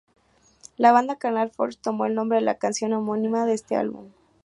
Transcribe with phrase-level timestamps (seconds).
[0.77, 4.09] La banda 'Carnal Forge" tomo el nombre de la canción homónima de este álbum.